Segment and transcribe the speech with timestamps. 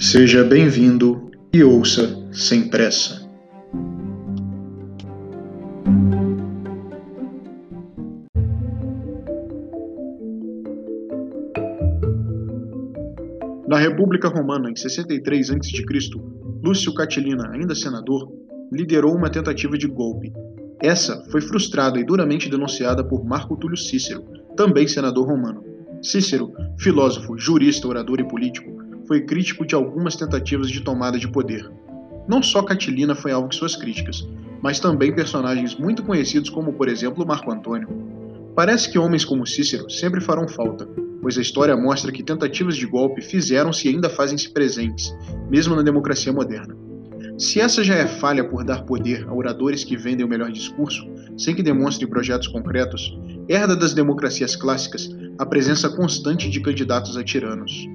[0.00, 3.28] Seja bem-vindo e ouça sem pressa.
[13.66, 15.84] Na República Romana, em 63 a.C.,
[16.62, 18.32] Lúcio Catilina, ainda senador,
[18.72, 20.32] liderou uma tentativa de golpe.
[20.80, 24.22] Essa foi frustrada e duramente denunciada por Marco Túlio Cícero,
[24.56, 25.64] também senador romano.
[26.00, 28.77] Cícero, filósofo, jurista, orador e político,
[29.08, 31.68] foi crítico de algumas tentativas de tomada de poder.
[32.28, 34.28] Não só Catilina foi alvo de suas críticas,
[34.62, 37.88] mas também personagens muito conhecidos como, por exemplo, Marco Antônio.
[38.54, 40.86] Parece que homens como Cícero sempre farão falta,
[41.22, 45.16] pois a história mostra que tentativas de golpe fizeram-se e ainda fazem-se presentes,
[45.48, 46.76] mesmo na democracia moderna.
[47.38, 51.08] Se essa já é falha por dar poder a oradores que vendem o melhor discurso,
[51.38, 53.18] sem que demonstrem projetos concretos,
[53.48, 57.88] herda das democracias clássicas a presença constante de candidatos a tiranos.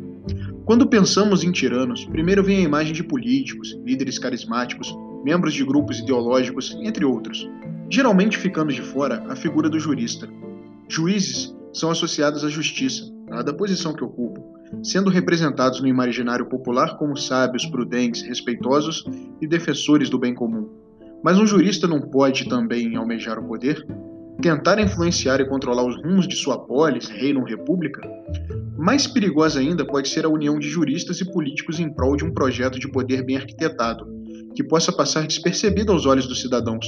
[0.66, 6.00] Quando pensamos em tiranos, primeiro vem a imagem de políticos, líderes carismáticos, membros de grupos
[6.00, 7.50] ideológicos, entre outros,
[7.90, 10.26] geralmente ficando de fora a figura do jurista.
[10.88, 14.42] Juízes são associados à justiça, dada posição que ocupam,
[14.82, 19.04] sendo representados no imaginário popular como sábios, prudentes, respeitosos
[19.42, 20.70] e defensores do bem comum.
[21.22, 23.86] Mas um jurista não pode também almejar o poder?
[24.42, 28.02] tentar influenciar e controlar os rumos de sua polis, reino ou república,
[28.78, 32.34] mais perigosa ainda pode ser a união de juristas e políticos em prol de um
[32.34, 34.06] projeto de poder bem arquitetado,
[34.56, 36.86] que possa passar despercebido aos olhos dos cidadãos.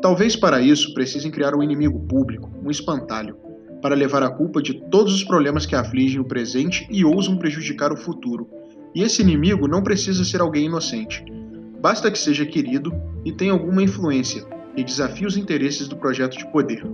[0.00, 3.36] Talvez para isso precisem criar um inimigo público, um espantalho,
[3.82, 7.92] para levar a culpa de todos os problemas que afligem o presente e ousam prejudicar
[7.92, 8.48] o futuro.
[8.94, 11.24] E esse inimigo não precisa ser alguém inocente.
[11.80, 12.92] Basta que seja querido
[13.24, 14.44] e tenha alguma influência,
[14.76, 16.84] e desafia os interesses do projeto de poder.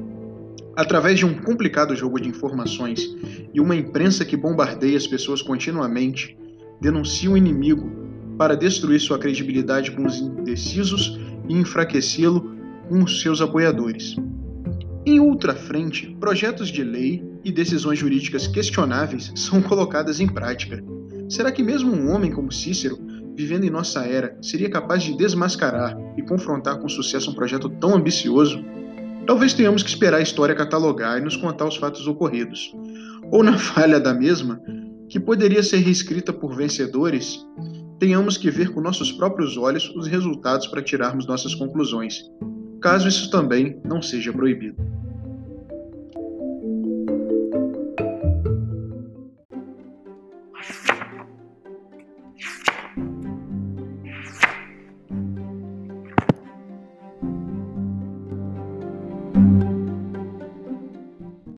[0.76, 3.16] Através de um complicado jogo de informações
[3.54, 6.36] e uma imprensa que bombardeia as pessoas continuamente,
[6.80, 7.90] denuncia o inimigo
[8.36, 12.54] para destruir sua credibilidade com os indecisos e enfraquecê-lo
[12.88, 14.16] com os seus apoiadores.
[15.06, 20.84] Em outra frente, projetos de lei e decisões jurídicas questionáveis são colocadas em prática.
[21.28, 22.98] Será que mesmo um homem como Cícero
[23.36, 27.94] vivendo em nossa era, seria capaz de desmascarar e confrontar com sucesso um projeto tão
[27.94, 28.64] ambicioso?
[29.26, 32.72] Talvez tenhamos que esperar a história catalogar e nos contar os fatos ocorridos,
[33.32, 34.60] ou na falha da mesma,
[35.08, 37.44] que poderia ser reescrita por vencedores,
[37.98, 42.22] tenhamos que ver com nossos próprios olhos os resultados para tirarmos nossas conclusões,
[42.80, 44.76] caso isso também não seja proibido.